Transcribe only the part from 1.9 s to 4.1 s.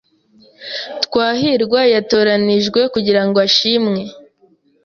yatoranijwe kugirango ashimwe.